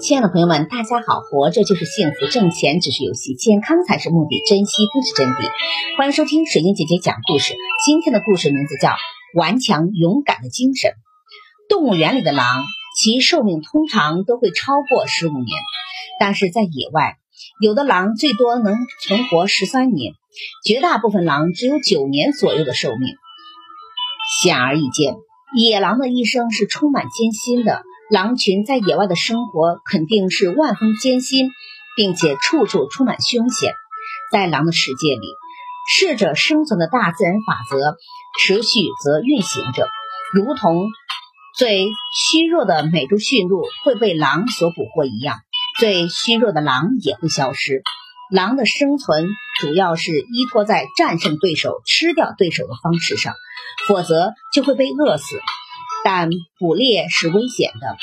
[0.00, 1.20] 亲爱的朋友们，大家好！
[1.20, 5.48] 活着就是幸福，挣钱只是游戏，健康才是目的，珍惜不是真谛。
[5.96, 7.54] 欢迎收听水晶姐姐讲故事。
[7.86, 8.88] 今天的故事名字叫
[9.36, 10.90] 《顽强勇敢的精神》。
[11.68, 12.64] 动物园里的狼，
[13.00, 15.46] 其寿命通常都会超过十五年，
[16.18, 17.16] 但是在野外，
[17.60, 20.14] 有的狼最多能存活十三年，
[20.66, 23.14] 绝大部分狼只有九年左右的寿命。
[24.42, 25.14] 显而易见，
[25.56, 27.82] 野狼的一生是充满艰辛的。
[28.14, 31.50] 狼群在野外的生活肯定是万分艰辛，
[31.96, 33.72] 并且处处充满凶险。
[34.30, 35.26] 在狼的世界里，
[35.90, 37.96] 适者生存的大自然法则
[38.38, 39.88] 持续则运行着，
[40.32, 40.86] 如同
[41.56, 45.40] 最虚弱的美洲驯鹿会被狼所捕获一样，
[45.80, 47.82] 最虚弱的狼也会消失。
[48.30, 49.26] 狼的生存
[49.58, 53.34] 主要是依托在战胜对手、吃掉对手的方式上，
[53.88, 55.34] 否则就会被饿死。
[56.04, 57.96] 但捕猎是危险的，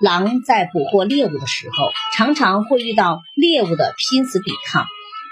[0.00, 4.86] 狼在捕获猎物的时候，常常会遇到猎物的拼死抵抗，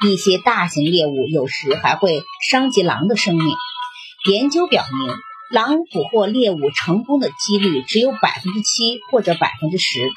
[0.06, 3.47] 一些大型猎物有时还会伤及狼的生命。
[4.31, 5.17] 研究表明，
[5.51, 10.12] 狼捕获猎物成功的几率只有百分之七或者百分之十。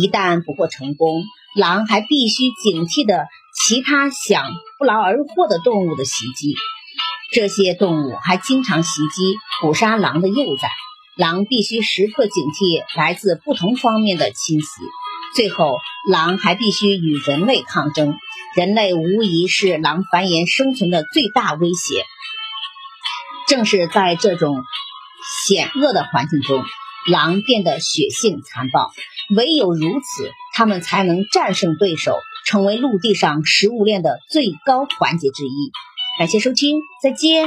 [0.00, 1.22] 一旦捕获成功，
[1.54, 6.54] 狼还必须警惕的其他想不劳而获的动物的袭击。
[7.30, 10.70] 这些动物还经常袭击、捕杀狼的幼崽，
[11.14, 14.66] 狼必须时刻警惕来自不同方面的侵袭。
[15.34, 15.76] 最后，
[16.08, 18.16] 狼还必须与人类抗争，
[18.56, 22.06] 人类无疑是狼繁衍生存的最大威胁。
[23.46, 24.62] 正是在这种
[25.44, 26.64] 险恶的环境中，
[27.06, 28.90] 狼变得血性残暴，
[29.36, 35.72] 唯有如此，它们才能战胜对手，成为陆地上食物链的最高环节之一。
[36.18, 37.46] 感谢收听，再见。